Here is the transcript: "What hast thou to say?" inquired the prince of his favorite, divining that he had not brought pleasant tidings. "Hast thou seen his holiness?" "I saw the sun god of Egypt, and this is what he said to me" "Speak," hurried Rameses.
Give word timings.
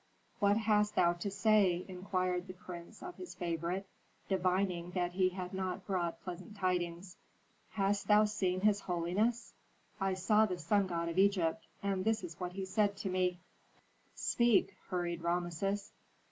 "What 0.39 0.57
hast 0.57 0.95
thou 0.95 1.13
to 1.13 1.29
say?" 1.29 1.85
inquired 1.87 2.47
the 2.47 2.55
prince 2.55 3.03
of 3.03 3.17
his 3.17 3.35
favorite, 3.35 3.85
divining 4.29 4.89
that 4.95 5.11
he 5.11 5.29
had 5.29 5.53
not 5.53 5.85
brought 5.85 6.23
pleasant 6.23 6.57
tidings. 6.57 7.17
"Hast 7.69 8.07
thou 8.07 8.25
seen 8.25 8.61
his 8.61 8.79
holiness?" 8.79 9.53
"I 9.99 10.15
saw 10.15 10.47
the 10.47 10.57
sun 10.57 10.87
god 10.87 11.07
of 11.07 11.19
Egypt, 11.19 11.67
and 11.83 12.03
this 12.03 12.23
is 12.23 12.39
what 12.39 12.53
he 12.53 12.65
said 12.65 12.97
to 12.97 13.09
me" 13.09 13.41
"Speak," 14.31 14.75
hurried 14.89 15.21
Rameses. 15.21 15.91